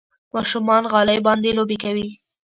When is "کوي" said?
1.83-2.07